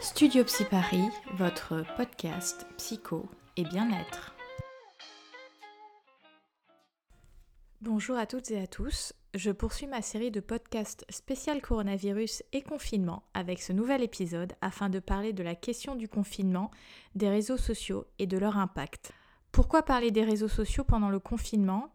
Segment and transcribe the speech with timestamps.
[0.00, 4.36] Studio Psy Paris, votre podcast psycho et bien-être.
[7.80, 9.12] Bonjour à toutes et à tous.
[9.34, 14.88] Je poursuis ma série de podcasts spécial coronavirus et confinement avec ce nouvel épisode afin
[14.88, 16.70] de parler de la question du confinement,
[17.16, 19.10] des réseaux sociaux et de leur impact.
[19.50, 21.92] Pourquoi parler des réseaux sociaux pendant le confinement?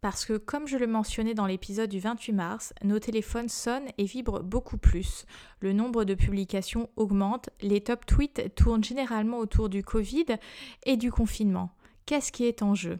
[0.00, 4.04] Parce que, comme je le mentionnais dans l'épisode du 28 mars, nos téléphones sonnent et
[4.04, 5.24] vibrent beaucoup plus.
[5.60, 10.26] Le nombre de publications augmente, les top tweets tournent généralement autour du Covid
[10.84, 11.70] et du confinement.
[12.04, 12.98] Qu'est-ce qui est en jeu?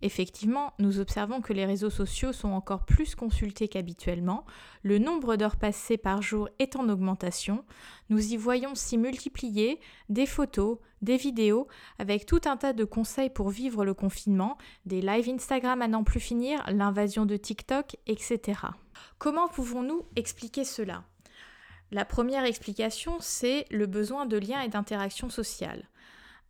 [0.00, 4.44] Effectivement, nous observons que les réseaux sociaux sont encore plus consultés qu'habituellement,
[4.82, 7.64] le nombre d'heures passées par jour est en augmentation,
[8.08, 11.66] nous y voyons s'y multiplier des photos, des vidéos,
[11.98, 16.04] avec tout un tas de conseils pour vivre le confinement, des lives Instagram à n'en
[16.04, 18.60] plus finir, l'invasion de TikTok, etc.
[19.18, 21.02] Comment pouvons-nous expliquer cela?
[21.90, 25.88] La première explication, c'est le besoin de liens et d'interaction sociale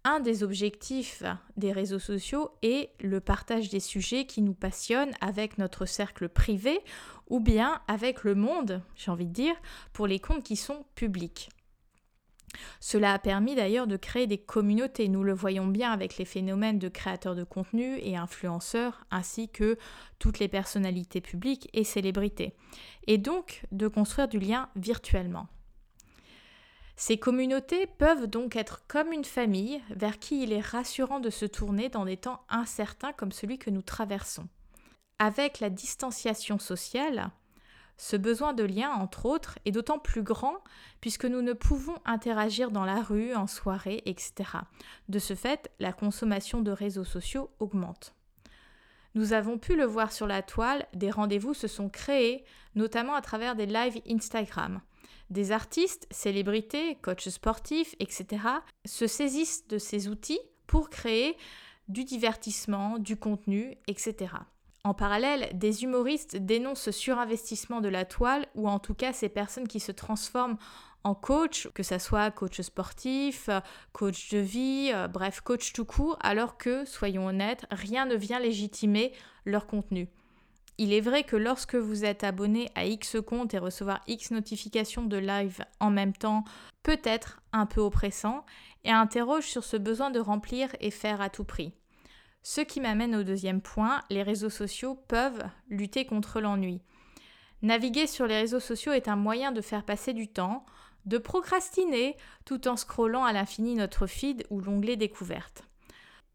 [0.04, 1.22] un des objectifs
[1.56, 6.80] des réseaux sociaux est le partage des sujets qui nous passionnent avec notre cercle privé
[7.28, 9.54] ou bien avec le monde, j'ai envie de dire,
[9.92, 11.50] pour les comptes qui sont publics.
[12.80, 16.78] Cela a permis d'ailleurs de créer des communautés, nous le voyons bien avec les phénomènes
[16.78, 19.76] de créateurs de contenu et influenceurs, ainsi que
[20.19, 22.54] toutes les personnalités publiques et célébrités,
[23.06, 25.48] et donc de construire du lien virtuellement.
[27.00, 31.46] Ces communautés peuvent donc être comme une famille vers qui il est rassurant de se
[31.46, 34.48] tourner dans des temps incertains comme celui que nous traversons.
[35.20, 37.30] Avec la distanciation sociale,
[37.98, 40.56] ce besoin de lien, entre autres, est d'autant plus grand
[41.00, 44.32] puisque nous ne pouvons interagir dans la rue, en soirée, etc.
[45.08, 48.12] De ce fait, la consommation de réseaux sociaux augmente.
[49.14, 53.22] Nous avons pu le voir sur la toile, des rendez-vous se sont créés, notamment à
[53.22, 54.80] travers des lives Instagram.
[55.30, 58.42] Des artistes, célébrités, coachs sportifs, etc.
[58.86, 61.36] se saisissent de ces outils pour créer
[61.88, 64.32] du divertissement, du contenu, etc.
[64.84, 69.28] En parallèle, des humoristes dénoncent ce surinvestissement de la toile, ou en tout cas ces
[69.28, 70.56] personnes qui se transforment
[71.04, 73.50] en coach, que ce soit coach sportif,
[73.92, 79.12] coach de vie, bref, coach tout court, alors que, soyons honnêtes, rien ne vient légitimer
[79.44, 80.08] leur contenu.
[80.81, 85.03] Il est vrai que lorsque vous êtes abonné à X compte et recevoir X notifications
[85.03, 86.44] de live en même temps
[86.84, 88.47] peut être un peu oppressant
[88.84, 91.72] et interroge sur ce besoin de remplir et faire à tout prix.
[92.44, 96.81] Ce qui m'amène au deuxième point, les réseaux sociaux peuvent lutter contre l'ennui.
[97.62, 100.65] Naviguer sur les réseaux sociaux est un moyen de faire passer du temps,
[101.06, 105.65] de procrastiner tout en scrollant à l'infini notre feed ou l'onglet découverte.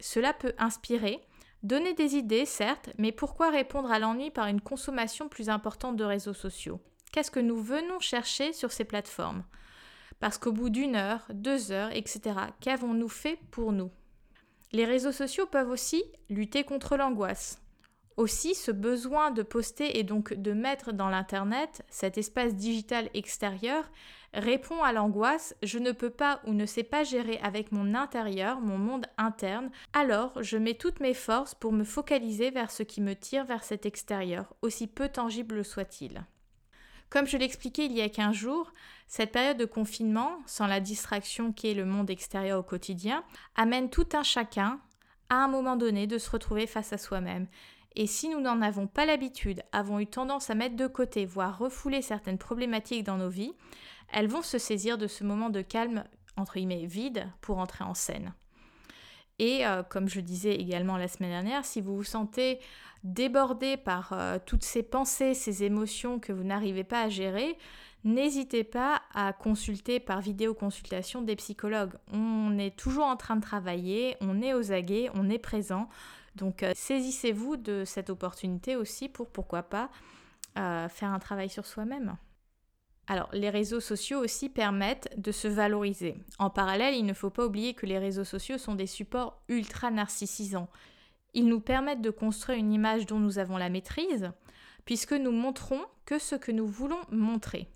[0.02, 1.22] Cela peut inspirer,
[1.64, 6.04] Donner des idées, certes, mais pourquoi répondre à l'ennui par une consommation plus importante de
[6.04, 6.82] réseaux sociaux?
[7.14, 9.46] Qu'est-ce que nous venons chercher sur ces plateformes?
[10.20, 13.92] Parce qu'au bout d'une heure, deux heures, etc., qu'avons-nous fait pour nous?
[14.74, 17.62] Les réseaux sociaux peuvent aussi lutter contre l'angoisse.
[18.18, 23.90] Aussi, ce besoin de poster et donc de mettre dans l'Internet, cet espace digital extérieur,
[24.34, 28.60] répond à l'angoisse, je ne peux pas ou ne sais pas gérer avec mon intérieur,
[28.60, 33.02] mon monde interne, alors je mets toutes mes forces pour me focaliser vers ce qui
[33.02, 36.26] me tire vers cet extérieur, aussi peu tangible soit-il.
[37.10, 38.72] Comme je l'expliquais il y a 15 jours,
[39.08, 43.24] cette période de confinement, sans la distraction qu'est le monde extérieur au quotidien,
[43.56, 44.80] amène tout un chacun,
[45.30, 47.48] à un moment donné, de se retrouver face à soi-même.
[47.96, 51.60] Et si nous n'en avons pas l'habitude, avons eu tendance à mettre de côté, voire
[51.60, 53.54] refouler certaines problématiques dans nos vies,
[54.14, 56.04] elles vont se saisir de ce moment de calme,
[56.38, 58.34] entre guillemets, vide, pour entrer en scène.
[59.40, 62.60] Et euh, comme je disais également la semaine dernière, si vous vous sentez
[63.04, 67.58] débordé par euh, toutes ces pensées, ces émotions que vous n'arrivez pas à gérer,
[68.04, 71.94] n'hésitez pas à consulter par vidéoconsultation des psychologues.
[72.14, 75.90] On est toujours en train de travailler, on est aux aguets, on est présent.
[76.36, 79.90] Donc euh, saisissez-vous de cette opportunité aussi pour pourquoi pas
[80.56, 82.16] faire un travail sur soi-même.
[83.08, 86.16] Alors, les réseaux sociaux aussi permettent de se valoriser.
[86.40, 89.92] En parallèle, il ne faut pas oublier que les réseaux sociaux sont des supports ultra
[89.92, 90.70] narcissisants.
[91.34, 94.32] Ils nous permettent de construire une image dont nous avons la maîtrise,
[94.86, 97.68] puisque nous montrons que ce que nous voulons montrer.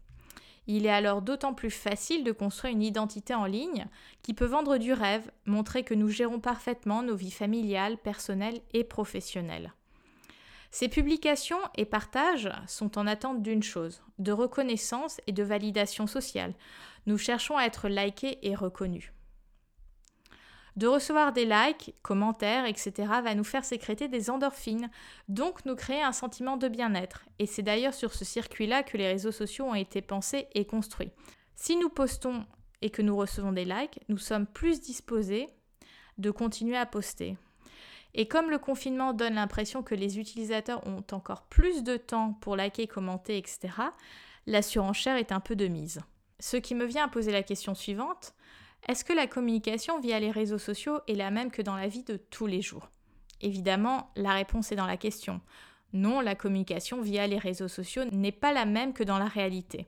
[0.68, 3.88] Il est alors d'autant plus facile de construire une identité en ligne
[4.22, 8.84] qui peut vendre du rêve, montrer que nous gérons parfaitement nos vies familiales, personnelles et
[8.84, 9.74] professionnelles.
[10.72, 16.54] Ces publications et partages sont en attente d'une chose, de reconnaissance et de validation sociale.
[17.06, 19.12] Nous cherchons à être likés et reconnus.
[20.76, 22.92] De recevoir des likes, commentaires, etc.
[23.24, 24.92] va nous faire sécréter des endorphines,
[25.28, 27.26] donc nous créer un sentiment de bien-être.
[27.40, 31.12] Et c'est d'ailleurs sur ce circuit-là que les réseaux sociaux ont été pensés et construits.
[31.56, 32.46] Si nous postons
[32.84, 35.48] et que nous recevons des likes, nous sommes plus disposés
[36.20, 37.38] de continuer à poster.
[38.14, 42.56] Et comme le confinement donne l'impression que les utilisateurs ont encore plus de temps pour
[42.56, 43.70] liker, commenter, etc.,
[44.46, 46.00] la surenchère est un peu de mise.
[46.40, 48.34] Ce qui me vient à poser la question suivante,
[48.88, 52.04] est-ce que la communication via les réseaux sociaux est la même que dans la vie
[52.04, 52.90] de tous les jours?
[53.42, 55.42] Évidemment, la réponse est dans la question.
[55.94, 59.88] Non, la communication via les réseaux sociaux n'est pas la même que dans la réalité.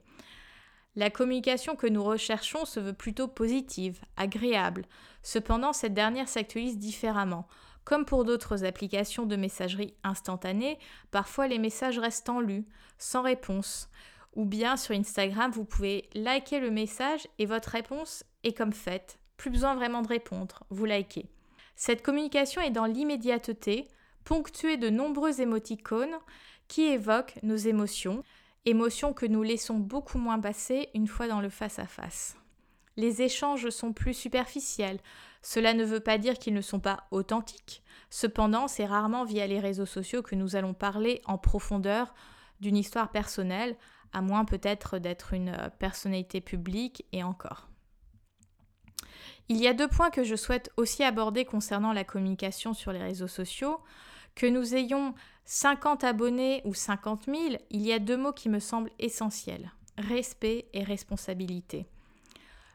[0.96, 4.86] La communication que nous recherchons se veut plutôt positive, agréable.
[5.24, 7.48] Cependant, cette dernière s'actualise différemment.
[7.90, 10.78] Comme pour d'autres applications de messagerie instantanée,
[11.10, 12.68] parfois les messages restent en lus,
[13.00, 13.90] sans réponse.
[14.36, 19.18] Ou bien sur Instagram, vous pouvez liker le message et votre réponse est comme faite.
[19.38, 21.32] Plus besoin vraiment de répondre, vous likez.
[21.76, 23.88] Cette communication est dans l'immédiateté,
[24.24, 26.20] ponctuée de nombreux émoticônes
[26.68, 28.24] qui évoquent nos émotions,
[28.66, 32.38] émotions que nous laissons beaucoup moins passer une fois dans le face-à-face.
[32.98, 35.00] Les échanges sont plus superficiels,
[35.42, 37.84] cela ne veut pas dire qu'ils ne sont pas authentiques.
[38.10, 42.14] Cependant, c'est rarement via les réseaux sociaux que nous allons parler en profondeur
[42.60, 43.78] d'une histoire personnelle,
[44.12, 47.70] à moins peut-être d'être une euh, personnalité publique et encore.
[49.48, 53.02] Il y a deux points que je souhaite aussi aborder concernant la communication sur les
[53.02, 53.80] réseaux sociaux.
[54.36, 55.16] Que nous ayons
[55.46, 57.38] 50 abonnés ou 50 000,
[57.72, 61.88] il y a deux mots qui me semblent essentiels, respect et responsabilité.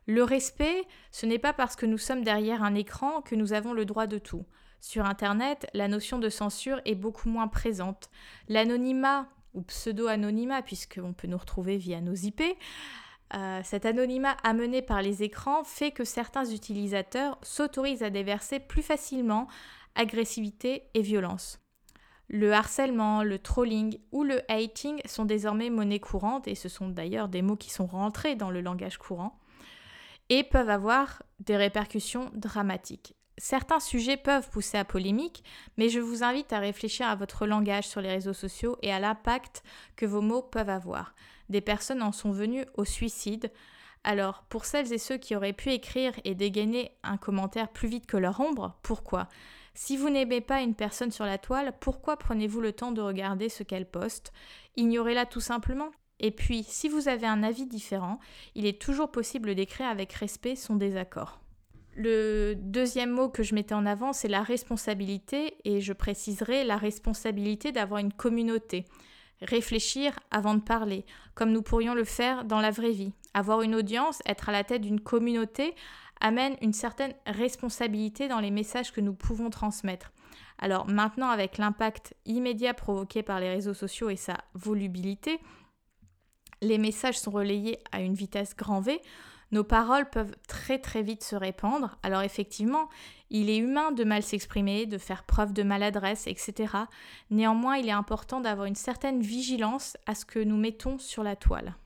[0.06, 3.72] Le respect, ce n'est pas parce que nous sommes derrière un écran que nous avons
[3.72, 4.44] le droit de tout.
[4.80, 8.10] Sur Internet, la notion de censure est beaucoup moins présente.
[8.48, 12.42] L'anonymat, ou pseudo-anonymat, puisqu'on peut nous retrouver via nos IP,
[13.34, 18.82] euh, cet anonymat amené par les écrans fait que certains utilisateurs s'autorisent à déverser plus
[18.82, 19.48] facilement
[19.94, 21.60] agressivité et violence.
[22.28, 27.28] Le harcèlement, le trolling ou le hating sont désormais monnaie courante et ce sont d'ailleurs
[27.28, 29.38] des mots qui sont rentrés dans le langage courant
[30.28, 33.14] et peuvent avoir des répercussions dramatiques.
[33.36, 35.42] Certains sujets peuvent pousser à polémique,
[35.76, 39.00] mais je vous invite à réfléchir à votre langage sur les réseaux sociaux et à
[39.00, 39.64] l'impact
[39.96, 41.14] que vos mots peuvent avoir.
[41.48, 43.50] Des personnes en sont venues au suicide.
[44.04, 48.06] Alors, pour celles et ceux qui auraient pu écrire et dégainer un commentaire plus vite
[48.06, 49.28] que leur ombre, pourquoi?
[49.74, 53.48] Si vous n'aimez pas une personne sur la toile, pourquoi prenez-vous le temps de regarder
[53.48, 54.32] ce qu'elle poste?
[54.76, 55.90] Ignorez-la tout simplement
[56.24, 58.18] et puis, si vous avez un avis différent,
[58.54, 61.38] il est toujours possible d'écrire avec respect son désaccord.
[61.96, 66.78] Le deuxième mot que je mettais en avant, c'est la responsabilité, et je préciserai la
[66.78, 68.86] responsabilité d'avoir une communauté.
[69.42, 71.04] Réfléchir avant de parler,
[71.34, 73.12] comme nous pourrions le faire dans la vraie vie.
[73.34, 75.74] Avoir une audience, être à la tête d'une communauté,
[76.22, 80.10] amène une certaine responsabilité dans les messages que nous pouvons transmettre.
[80.58, 85.38] Alors maintenant, avec l'impact immédiat provoqué par les réseaux sociaux et sa volubilité,
[86.64, 89.00] les messages sont relayés à une vitesse grand V,
[89.52, 91.96] nos paroles peuvent très très vite se répandre.
[92.02, 92.88] Alors effectivement,
[93.30, 96.74] il est humain de mal s'exprimer, de faire preuve de maladresse, etc.
[97.30, 101.36] Néanmoins, il est important d'avoir une certaine vigilance à ce que nous mettons sur la
[101.36, 101.76] toile.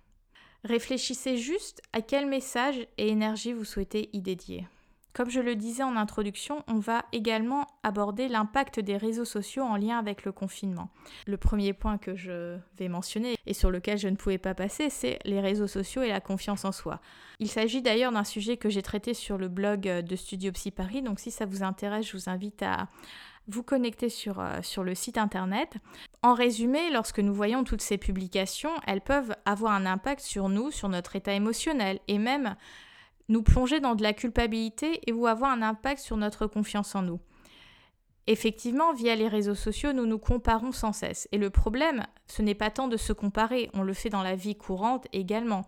[0.65, 4.67] Réfléchissez juste à quel message et énergie vous souhaitez y dédier.
[5.19, 9.77] Comme je le disais en introduction, on va également aborder l'impact des réseaux sociaux en
[9.77, 10.91] lien avec le confinement.
[11.27, 14.91] Le premier point que je vais mentionner et sur lequel je ne pouvais pas passer,
[14.91, 17.01] c'est les réseaux sociaux et la confiance en soi.
[17.41, 21.03] Il s'agit d'ailleurs d'un sujet que j'ai traité sur le blog de Studio Psy Paris,
[21.03, 22.87] donc si ça vous intéresse, je vous invite à,
[23.49, 25.79] vous connecter sur, euh, sur, le site internet.
[26.23, 30.71] En résumé, lorsque nous voyons toutes ces publications, elles peuvent avoir un impact sur nous,
[30.71, 32.55] sur notre état émotionnel et même
[33.29, 37.03] nous plonger dans de la culpabilité et ou avoir un impact sur notre confiance en
[37.03, 37.21] nous.
[38.31, 41.29] Effectivement, via les réseaux sociaux, nous nous comparons sans cesse.
[41.33, 44.37] Et le problème, ce n'est pas tant de se comparer, on le fait dans la
[44.37, 45.65] vie courante également,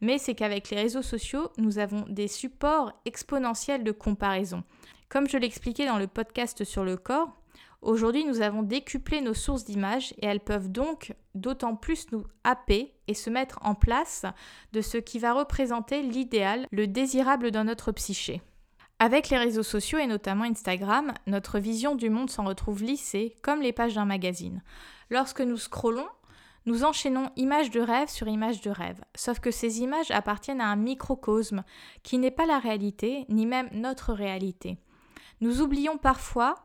[0.00, 4.64] mais c'est qu'avec les réseaux sociaux, nous avons des supports exponentiels de comparaison.
[5.08, 7.39] Comme je l'expliquais dans le podcast sur le corps,
[7.82, 12.94] Aujourd'hui, nous avons décuplé nos sources d'images et elles peuvent donc d'autant plus nous happer
[13.08, 14.26] et se mettre en place
[14.72, 18.42] de ce qui va représenter l'idéal, le désirable dans notre psyché.
[18.98, 23.62] Avec les réseaux sociaux et notamment Instagram, notre vision du monde s'en retrouve lissée comme
[23.62, 24.62] les pages d'un magazine.
[25.08, 26.08] Lorsque nous scrollons,
[26.66, 30.68] nous enchaînons images de rêve sur images de rêve, sauf que ces images appartiennent à
[30.68, 31.64] un microcosme
[32.02, 34.76] qui n'est pas la réalité, ni même notre réalité.
[35.40, 36.56] Nous oublions parfois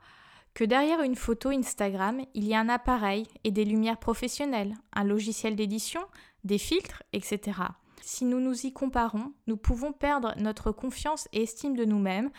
[0.55, 5.03] que derrière une photo Instagram, il y a un appareil et des lumières professionnelles, un
[5.03, 6.01] logiciel d'édition,
[6.45, 7.59] des filtres, etc.
[8.01, 12.31] Si nous nous y comparons, nous pouvons perdre notre confiance et estime de nous-mêmes,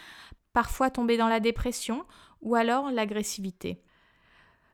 [0.55, 2.07] parfois tomber dans la dépression
[2.41, 3.83] ou alors l'agressivité.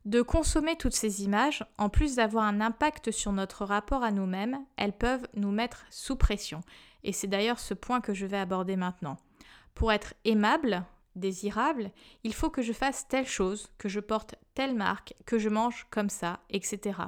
[0.04, 4.64] De consommer toutes ces images, en plus d'avoir un impact sur notre rapport à nous-mêmes,
[4.76, 6.60] elles peuvent nous mettre sous pression.
[7.02, 9.16] Et c'est d'ailleurs ce point que je vais aborder maintenant.
[9.74, 10.84] Pour être aimable,
[11.16, 11.90] désirable,
[12.24, 15.86] il faut que je fasse telle chose, que je porte telle marque, que je mange
[15.90, 16.98] comme ça, etc.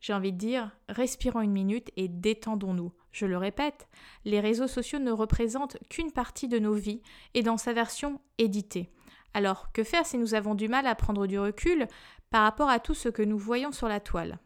[0.00, 2.92] J'ai envie de dire, respirons une minute et détendons-nous.
[3.12, 3.88] Je le répète,
[4.24, 7.02] les réseaux sociaux ne représentent qu'une partie de nos vies
[7.34, 8.90] et dans sa version éditée.
[9.34, 11.86] Alors, que faire si nous avons du mal à prendre du recul
[12.30, 14.38] par rapport à tout ce que nous voyons sur la toile?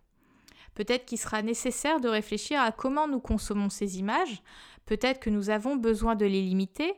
[0.74, 4.42] Peut-être qu'il sera nécessaire de réfléchir à comment nous consommons ces images,
[4.86, 6.94] peut-être que nous avons besoin de les limiter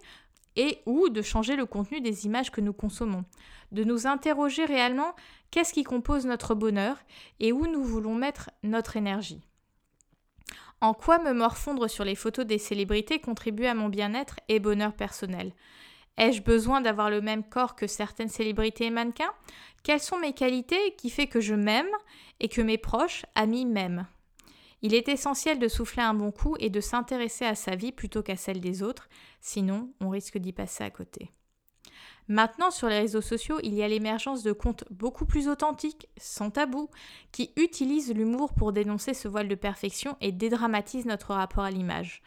[0.56, 3.24] et ou de changer le contenu des images que nous consommons,
[3.72, 5.14] de nous interroger réellement
[5.50, 6.98] qu'est-ce qui compose notre bonheur
[7.40, 9.42] et où nous voulons mettre notre énergie.
[10.80, 14.92] En quoi me morfondre sur les photos des célébrités contribue à mon bien-être et bonheur
[14.92, 15.52] personnel?
[16.18, 19.32] Ai-je besoin d'avoir le même corps que certaines célébrités et mannequins?
[19.82, 21.86] Quelles sont mes qualités qui fait que je m'aime
[22.40, 24.06] et que mes proches, amis m'aiment?
[24.82, 28.22] Il est essentiel de souffler un bon coup et de s'intéresser à sa vie plutôt
[28.22, 29.08] qu'à celle des autres,
[29.40, 31.30] sinon on risque d'y passer à côté.
[32.28, 36.50] Maintenant, sur les réseaux sociaux, il y a l'émergence de comptes beaucoup plus authentiques, sans
[36.50, 36.88] tabou,
[37.32, 42.22] qui utilisent l'humour pour dénoncer ce voile de perfection et dédramatisent notre rapport à l'image.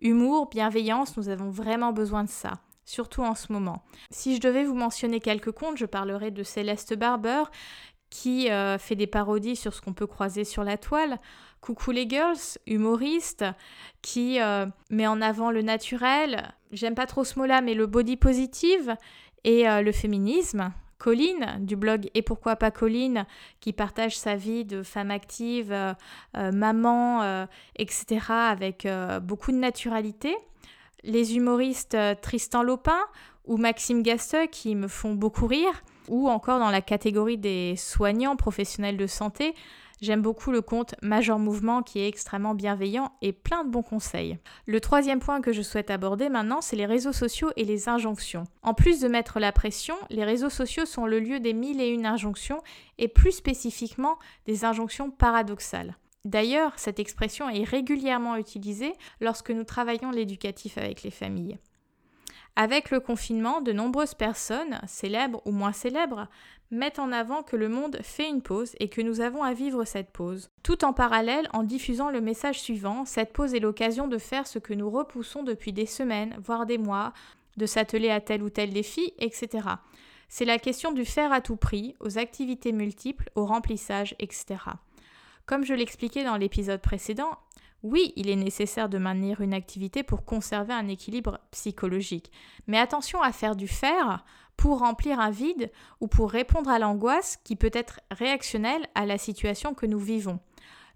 [0.00, 3.82] Humour, bienveillance, nous avons vraiment besoin de ça surtout en ce moment.
[4.10, 7.42] Si je devais vous mentionner quelques contes, je parlerai de Céleste Barber,
[8.10, 11.18] qui euh, fait des parodies sur ce qu'on peut croiser sur la toile.
[11.60, 13.44] Coucou les girls, humoriste,
[14.02, 18.16] qui euh, met en avant le naturel, j'aime pas trop ce mot-là, mais le body
[18.16, 18.94] positive
[19.44, 20.72] et euh, le féminisme.
[20.98, 23.26] Colline du blog Et pourquoi pas Colline
[23.60, 25.76] qui partage sa vie de femme active,
[26.32, 27.46] maman,
[27.76, 28.18] etc.
[28.30, 28.88] avec
[29.20, 30.34] beaucoup de naturalité
[31.04, 32.98] les humoristes Tristan Lopin
[33.44, 38.36] ou Maxime Gasteux qui me font beaucoup rire, ou encore dans la catégorie des soignants
[38.36, 39.54] professionnels de santé,
[40.02, 44.38] J'aime beaucoup le compte Major Mouvement qui est extrêmement bienveillant et plein de bons conseils.
[44.66, 48.44] Le troisième point que je souhaite aborder maintenant, c'est les réseaux sociaux et les injonctions.
[48.62, 51.88] En plus de mettre la pression, les réseaux sociaux sont le lieu des mille et
[51.88, 52.62] une injonctions
[52.98, 55.96] et plus spécifiquement des injonctions paradoxales.
[56.26, 61.56] D'ailleurs, cette expression est régulièrement utilisée lorsque nous travaillons l'éducatif avec les familles.
[62.58, 66.26] Avec le confinement, de nombreuses personnes, célèbres ou moins célèbres,
[66.70, 69.84] mettent en avant que le monde fait une pause et que nous avons à vivre
[69.84, 70.48] cette pause.
[70.62, 74.58] Tout en parallèle, en diffusant le message suivant, cette pause est l'occasion de faire ce
[74.58, 77.12] que nous repoussons depuis des semaines, voire des mois,
[77.58, 79.68] de s'atteler à tel ou tel défi, etc.
[80.28, 84.56] C'est la question du faire à tout prix, aux activités multiples, au remplissage, etc.
[85.44, 87.38] Comme je l'expliquais dans l'épisode précédent,
[87.82, 92.32] oui, il est nécessaire de maintenir une activité pour conserver un équilibre psychologique.
[92.66, 94.24] Mais attention à faire du faire
[94.56, 99.18] pour remplir un vide ou pour répondre à l'angoisse qui peut être réactionnelle à la
[99.18, 100.40] situation que nous vivons.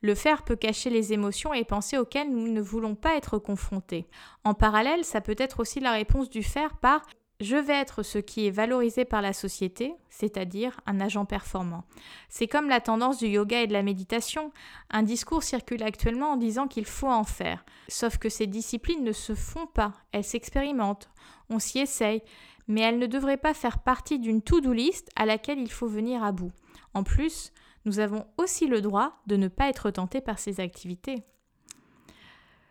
[0.03, 4.09] Le faire peut cacher les émotions et pensées auxquelles nous ne voulons pas être confrontés.
[4.45, 7.03] En parallèle, ça peut être aussi la réponse du faire par
[7.41, 11.85] je vais être ce qui est valorisé par la société, c'est-à-dire un agent performant.
[12.29, 14.53] C'est comme la tendance du yoga et de la méditation.
[14.91, 17.65] Un discours circule actuellement en disant qu'il faut en faire.
[17.89, 21.09] Sauf que ces disciplines ne se font pas, elles s'expérimentent,
[21.49, 22.23] on s'y essaye,
[22.69, 26.23] mais elles ne devraient pas faire partie d'une to-do list à laquelle il faut venir
[26.23, 26.53] à bout.
[26.93, 27.53] En plus,
[27.87, 31.25] nous avons aussi le droit de ne pas être tentés par ces activités.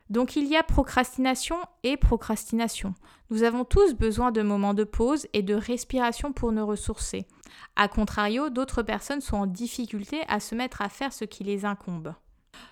[0.10, 2.96] Donc il y a procrastination et procrastination.
[3.30, 7.28] Nous avons tous besoin de moments de pause et de respiration pour nous ressourcer.
[7.76, 11.66] A contrario, d'autres personnes sont en difficulté à se mettre à faire ce qui les
[11.66, 12.14] incombe.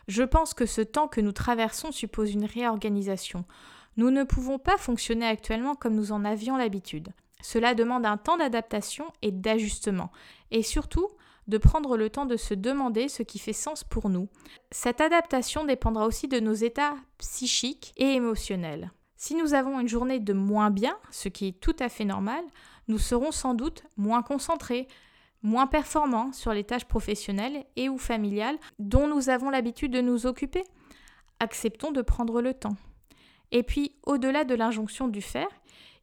[0.08, 3.46] Je pense que ce temps que nous traversons suppose une réorganisation.
[3.98, 7.10] Nous ne pouvons pas fonctionner actuellement comme nous en avions l'habitude.
[7.42, 10.12] Cela demande un temps d'adaptation et d'ajustement.
[10.50, 11.08] Et surtout,
[11.48, 14.28] de prendre le temps de se demander ce qui fait sens pour nous.
[14.72, 18.92] Cette adaptation dépendra aussi de nos états psychiques et émotionnels.
[19.16, 22.44] Si nous avons une journée de moins bien, ce qui est tout à fait normal,
[22.88, 24.88] nous serons sans doute moins concentrés,
[25.42, 30.26] moins performants sur les tâches professionnelles et ou familiales dont nous avons l'habitude de nous
[30.26, 30.64] occuper.
[31.40, 32.76] Acceptons de prendre le temps.
[33.52, 35.48] Et puis, au-delà de l'injonction du faire,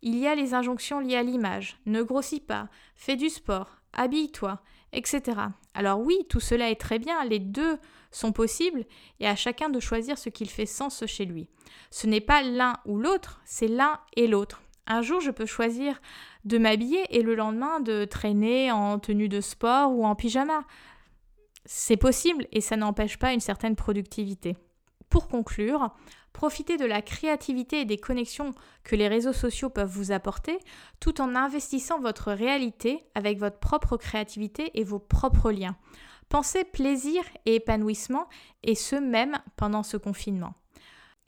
[0.03, 1.79] il y a les injonctions liées à l'image.
[1.87, 4.61] Ne grossis pas, fais du sport, habille-toi,
[4.95, 5.23] etc.
[5.75, 7.79] Alors oui, tout cela est très bien, les deux
[8.11, 8.85] sont possibles,
[9.21, 11.49] et à chacun de choisir ce qu'il fait sens chez lui.
[11.91, 14.63] Ce n'est pas l'un ou l'autre, c'est l'un et l'autre.
[14.87, 16.01] Un jour, je peux choisir
[16.45, 20.65] de m'habiller et le lendemain de traîner en tenue de sport ou en pyjama.
[21.65, 24.57] C'est possible et ça n'empêche pas une certaine productivité.
[25.15, 25.95] Pour conclure,
[26.33, 28.51] profitez de la créativité et des connexions
[28.83, 30.59] que les réseaux sociaux peuvent vous apporter
[30.99, 35.77] tout en investissant votre réalité avec votre propre créativité et vos propres liens.
[36.29, 38.29] Pensez plaisir et épanouissement
[38.65, 40.55] et ce même pendant ce confinement.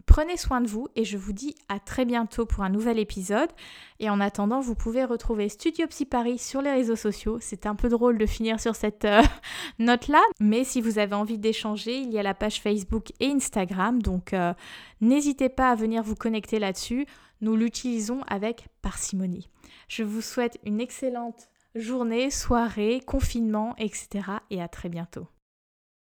[0.06, 3.50] Prenez soin de vous et je vous dis à très bientôt pour un nouvel épisode.
[3.98, 7.38] Et en attendant, vous pouvez retrouver Studio Psy Paris sur les réseaux sociaux.
[7.40, 9.22] C'est un peu drôle de finir sur cette euh,
[9.80, 14.00] note-là, mais si vous avez envie d'échanger, il y a la page Facebook et Instagram,
[14.00, 14.54] donc euh,
[15.00, 17.06] n'hésitez pas à venir vous connecter là-dessus.
[17.40, 19.50] Nous l'utilisons avec parcimonie.
[19.88, 24.08] Je vous souhaite une excellente journée, soirée, confinement, etc.
[24.50, 25.26] et à très bientôt.